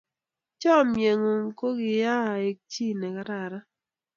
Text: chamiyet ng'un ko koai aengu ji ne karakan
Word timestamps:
chamiyet 0.61 1.17
ng'un 1.21 1.43
ko 1.51 1.55
koai 1.75 2.01
aengu 2.13 2.61
ji 2.71 2.87
ne 2.99 3.07
karakan 3.15 3.63